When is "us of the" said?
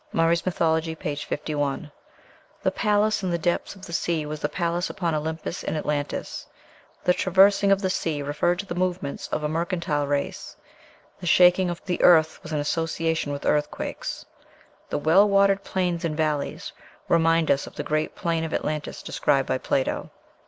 17.51-17.83